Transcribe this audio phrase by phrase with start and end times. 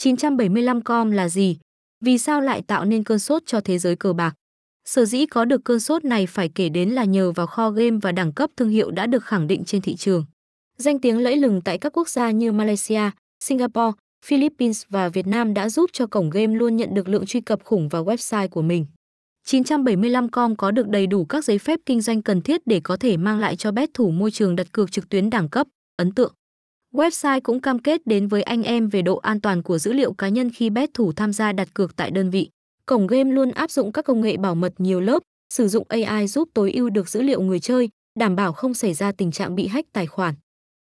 [0.00, 1.56] 975com là gì?
[2.04, 4.34] Vì sao lại tạo nên cơn sốt cho thế giới cờ bạc?
[4.88, 7.96] Sở dĩ có được cơn sốt này phải kể đến là nhờ vào kho game
[8.02, 10.24] và đẳng cấp thương hiệu đã được khẳng định trên thị trường.
[10.76, 13.10] Danh tiếng lẫy lừng tại các quốc gia như Malaysia,
[13.44, 17.40] Singapore, Philippines và Việt Nam đã giúp cho cổng game luôn nhận được lượng truy
[17.40, 18.86] cập khủng vào website của mình.
[19.46, 23.16] 975com có được đầy đủ các giấy phép kinh doanh cần thiết để có thể
[23.16, 26.32] mang lại cho bet thủ môi trường đặt cược trực tuyến đẳng cấp, ấn tượng.
[26.94, 30.12] Website cũng cam kết đến với anh em về độ an toàn của dữ liệu
[30.12, 32.50] cá nhân khi bet thủ tham gia đặt cược tại đơn vị.
[32.86, 35.22] Cổng game luôn áp dụng các công nghệ bảo mật nhiều lớp,
[35.54, 38.94] sử dụng AI giúp tối ưu được dữ liệu người chơi, đảm bảo không xảy
[38.94, 40.34] ra tình trạng bị hack tài khoản.